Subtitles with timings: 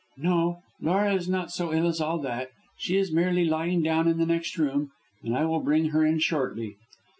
[0.17, 4.17] "No, Laura is not so ill as all that; she is merely lying down in
[4.17, 4.89] the next room
[5.21, 6.77] and I will bring her in shortly."